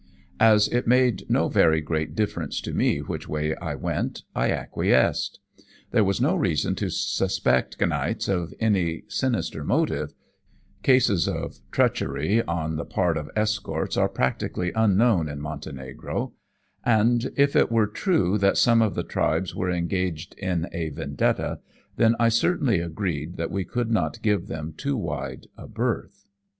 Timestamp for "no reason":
6.19-6.73